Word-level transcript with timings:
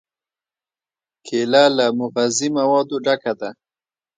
کېله 1.25 1.63
له 1.77 1.85
مغذي 1.97 2.47
موادو 2.57 2.95
ډکه 3.05 3.33
ده. 3.39 3.49